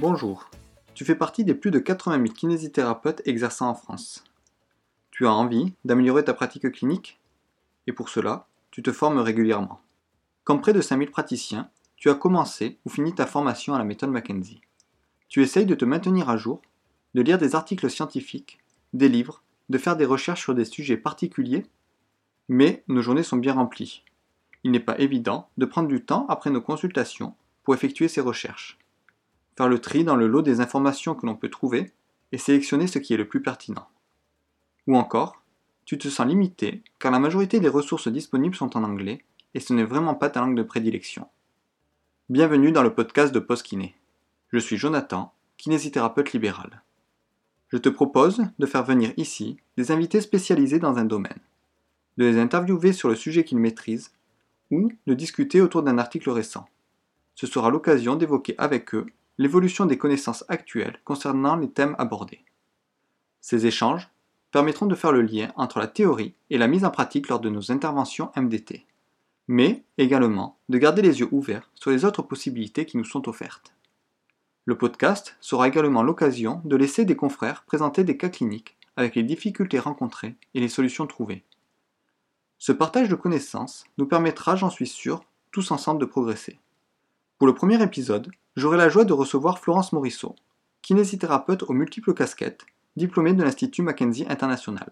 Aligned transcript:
Bonjour, 0.00 0.48
tu 0.94 1.04
fais 1.04 1.16
partie 1.16 1.44
des 1.44 1.56
plus 1.56 1.72
de 1.72 1.80
80 1.80 2.22
000 2.22 2.32
kinésithérapeutes 2.32 3.20
exerçant 3.26 3.68
en 3.68 3.74
France. 3.74 4.22
Tu 5.10 5.26
as 5.26 5.32
envie 5.32 5.74
d'améliorer 5.84 6.24
ta 6.24 6.34
pratique 6.34 6.70
clinique? 6.70 7.18
Et 7.88 7.92
pour 7.92 8.08
cela, 8.08 8.46
tu 8.70 8.80
te 8.80 8.92
formes 8.92 9.18
régulièrement. 9.18 9.80
Comme 10.44 10.60
près 10.60 10.72
de 10.72 10.80
5000 10.80 11.10
praticiens, 11.10 11.68
tu 11.96 12.10
as 12.10 12.14
commencé 12.14 12.78
ou 12.84 12.90
fini 12.90 13.12
ta 13.12 13.26
formation 13.26 13.74
à 13.74 13.78
la 13.78 13.84
méthode 13.84 14.12
Mackenzie. 14.12 14.60
Tu 15.28 15.42
essayes 15.42 15.66
de 15.66 15.74
te 15.74 15.84
maintenir 15.84 16.30
à 16.30 16.36
jour, 16.36 16.62
de 17.14 17.22
lire 17.22 17.38
des 17.38 17.56
articles 17.56 17.90
scientifiques, 17.90 18.60
des 18.92 19.08
livres, 19.08 19.42
de 19.68 19.78
faire 19.78 19.96
des 19.96 20.06
recherches 20.06 20.42
sur 20.42 20.54
des 20.54 20.64
sujets 20.64 20.96
particuliers, 20.96 21.66
mais 22.48 22.84
nos 22.86 23.02
journées 23.02 23.24
sont 23.24 23.36
bien 23.36 23.54
remplies. 23.54 24.04
Il 24.62 24.70
n'est 24.70 24.78
pas 24.78 25.00
évident 25.00 25.48
de 25.58 25.66
prendre 25.66 25.88
du 25.88 26.04
temps 26.04 26.24
après 26.28 26.50
nos 26.50 26.62
consultations 26.62 27.34
pour 27.64 27.74
effectuer 27.74 28.06
ces 28.06 28.20
recherches 28.20 28.78
faire 29.58 29.68
le 29.68 29.80
tri 29.80 30.04
dans 30.04 30.14
le 30.14 30.28
lot 30.28 30.40
des 30.40 30.60
informations 30.60 31.16
que 31.16 31.26
l'on 31.26 31.34
peut 31.34 31.50
trouver 31.50 31.90
et 32.30 32.38
sélectionner 32.38 32.86
ce 32.86 33.00
qui 33.00 33.12
est 33.12 33.16
le 33.16 33.26
plus 33.26 33.42
pertinent. 33.42 33.88
Ou 34.86 34.96
encore, 34.96 35.42
tu 35.84 35.98
te 35.98 36.06
sens 36.06 36.28
limité 36.28 36.84
car 37.00 37.10
la 37.10 37.18
majorité 37.18 37.58
des 37.58 37.68
ressources 37.68 38.06
disponibles 38.06 38.54
sont 38.54 38.76
en 38.76 38.84
anglais 38.84 39.24
et 39.54 39.60
ce 39.60 39.72
n'est 39.72 39.82
vraiment 39.82 40.14
pas 40.14 40.30
ta 40.30 40.38
langue 40.38 40.56
de 40.56 40.62
prédilection. 40.62 41.26
Bienvenue 42.28 42.70
dans 42.70 42.84
le 42.84 42.94
podcast 42.94 43.34
de 43.34 43.40
Postkiné. 43.40 43.96
Je 44.52 44.60
suis 44.60 44.76
Jonathan, 44.76 45.32
kinésithérapeute 45.56 46.32
libéral. 46.32 46.84
Je 47.66 47.78
te 47.78 47.88
propose 47.88 48.44
de 48.60 48.66
faire 48.66 48.84
venir 48.84 49.12
ici 49.16 49.56
des 49.76 49.90
invités 49.90 50.20
spécialisés 50.20 50.78
dans 50.78 50.98
un 50.98 51.04
domaine, 51.04 51.40
de 52.16 52.26
les 52.26 52.38
interviewer 52.38 52.92
sur 52.92 53.08
le 53.08 53.16
sujet 53.16 53.42
qu'ils 53.42 53.58
maîtrisent 53.58 54.12
ou 54.70 54.92
de 55.08 55.14
discuter 55.14 55.60
autour 55.60 55.82
d'un 55.82 55.98
article 55.98 56.30
récent. 56.30 56.68
Ce 57.34 57.48
sera 57.48 57.70
l'occasion 57.70 58.14
d'évoquer 58.14 58.54
avec 58.56 58.94
eux 58.94 59.06
l'évolution 59.38 59.86
des 59.86 59.98
connaissances 59.98 60.44
actuelles 60.48 61.00
concernant 61.04 61.56
les 61.56 61.70
thèmes 61.70 61.94
abordés. 61.98 62.44
Ces 63.40 63.66
échanges 63.66 64.08
permettront 64.50 64.86
de 64.86 64.94
faire 64.94 65.12
le 65.12 65.22
lien 65.22 65.52
entre 65.56 65.78
la 65.78 65.86
théorie 65.86 66.34
et 66.50 66.58
la 66.58 66.68
mise 66.68 66.84
en 66.84 66.90
pratique 66.90 67.28
lors 67.28 67.40
de 67.40 67.48
nos 67.48 67.70
interventions 67.70 68.30
MDT, 68.36 68.84
mais 69.46 69.84
également 69.96 70.58
de 70.68 70.78
garder 70.78 71.02
les 71.02 71.20
yeux 71.20 71.28
ouverts 71.30 71.70
sur 71.74 71.90
les 71.90 72.04
autres 72.04 72.22
possibilités 72.22 72.84
qui 72.84 72.96
nous 72.96 73.04
sont 73.04 73.28
offertes. 73.28 73.74
Le 74.64 74.76
podcast 74.76 75.36
sera 75.40 75.68
également 75.68 76.02
l'occasion 76.02 76.60
de 76.64 76.76
laisser 76.76 77.04
des 77.04 77.16
confrères 77.16 77.64
présenter 77.64 78.04
des 78.04 78.16
cas 78.18 78.28
cliniques 78.28 78.76
avec 78.96 79.14
les 79.14 79.22
difficultés 79.22 79.78
rencontrées 79.78 80.36
et 80.54 80.60
les 80.60 80.68
solutions 80.68 81.06
trouvées. 81.06 81.44
Ce 82.58 82.72
partage 82.72 83.08
de 83.08 83.14
connaissances 83.14 83.84
nous 83.96 84.06
permettra, 84.06 84.56
j'en 84.56 84.68
suis 84.68 84.88
sûr, 84.88 85.22
tous 85.52 85.70
ensemble 85.70 86.00
de 86.00 86.06
progresser. 86.06 86.58
Pour 87.38 87.46
le 87.46 87.54
premier 87.54 87.80
épisode, 87.80 88.32
j'aurai 88.56 88.76
la 88.76 88.88
joie 88.88 89.04
de 89.04 89.12
recevoir 89.12 89.60
Florence 89.60 89.92
Morisseau, 89.92 90.34
kinésithérapeute 90.82 91.62
aux 91.62 91.72
multiples 91.72 92.12
casquettes, 92.12 92.66
diplômée 92.96 93.32
de 93.32 93.44
l'Institut 93.44 93.82
Mackenzie 93.82 94.26
International. 94.28 94.90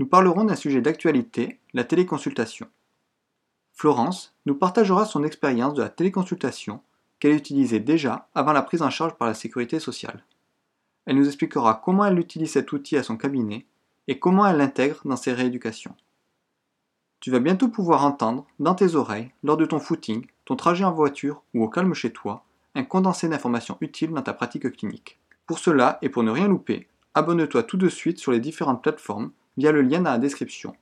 Nous 0.00 0.06
parlerons 0.06 0.42
d'un 0.42 0.56
sujet 0.56 0.80
d'actualité, 0.80 1.60
la 1.72 1.84
téléconsultation. 1.84 2.66
Florence 3.72 4.34
nous 4.46 4.56
partagera 4.56 5.04
son 5.06 5.22
expérience 5.22 5.74
de 5.74 5.82
la 5.82 5.88
téléconsultation 5.88 6.82
qu'elle 7.20 7.36
utilisait 7.36 7.78
déjà 7.78 8.28
avant 8.34 8.52
la 8.52 8.62
prise 8.62 8.82
en 8.82 8.90
charge 8.90 9.14
par 9.14 9.28
la 9.28 9.34
sécurité 9.34 9.78
sociale. 9.78 10.24
Elle 11.06 11.16
nous 11.16 11.28
expliquera 11.28 11.80
comment 11.84 12.04
elle 12.04 12.18
utilise 12.18 12.50
cet 12.50 12.72
outil 12.72 12.96
à 12.96 13.04
son 13.04 13.16
cabinet 13.16 13.66
et 14.08 14.18
comment 14.18 14.44
elle 14.44 14.56
l'intègre 14.56 15.02
dans 15.04 15.16
ses 15.16 15.32
rééducations. 15.32 15.94
Tu 17.20 17.30
vas 17.30 17.38
bientôt 17.38 17.68
pouvoir 17.68 18.06
entendre, 18.06 18.46
dans 18.58 18.74
tes 18.74 18.94
oreilles, 18.94 19.30
lors 19.42 19.58
de 19.58 19.66
ton 19.66 19.78
footing, 19.78 20.26
ton 20.46 20.56
trajet 20.56 20.84
en 20.84 20.92
voiture 20.92 21.42
ou 21.52 21.62
au 21.62 21.68
calme 21.68 21.92
chez 21.92 22.10
toi, 22.10 22.44
un 22.74 22.82
condensé 22.82 23.28
d'informations 23.28 23.76
utiles 23.82 24.12
dans 24.12 24.22
ta 24.22 24.32
pratique 24.32 24.72
clinique. 24.72 25.18
Pour 25.46 25.58
cela 25.58 25.98
et 26.00 26.08
pour 26.08 26.22
ne 26.22 26.30
rien 26.30 26.48
louper, 26.48 26.88
abonne-toi 27.12 27.62
tout 27.62 27.76
de 27.76 27.90
suite 27.90 28.18
sur 28.18 28.32
les 28.32 28.40
différentes 28.40 28.82
plateformes 28.82 29.32
via 29.58 29.70
le 29.70 29.82
lien 29.82 30.00
dans 30.00 30.12
la 30.12 30.18
description 30.18 30.74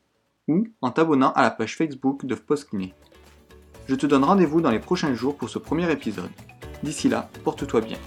ou 0.46 0.68
en 0.80 0.90
t'abonnant 0.90 1.32
à 1.32 1.42
la 1.42 1.50
page 1.50 1.76
Facebook 1.76 2.24
de 2.24 2.36
Postkiné. 2.36 2.94
Je 3.88 3.96
te 3.96 4.06
donne 4.06 4.24
rendez-vous 4.24 4.60
dans 4.60 4.70
les 4.70 4.78
prochains 4.78 5.14
jours 5.14 5.36
pour 5.36 5.48
ce 5.48 5.58
premier 5.58 5.90
épisode. 5.90 6.30
D'ici 6.84 7.08
là, 7.08 7.28
porte-toi 7.42 7.80
bien. 7.80 7.98